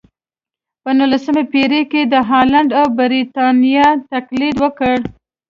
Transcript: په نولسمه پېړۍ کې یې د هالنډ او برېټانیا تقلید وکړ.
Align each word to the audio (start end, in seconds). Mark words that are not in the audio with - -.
په 0.83 0.89
نولسمه 0.97 1.43
پېړۍ 1.51 1.81
کې 1.91 1.99
یې 2.03 2.09
د 2.13 2.15
هالنډ 2.29 2.69
او 2.79 2.85
برېټانیا 2.99 3.87
تقلید 4.11 4.55
وکړ. 4.63 4.95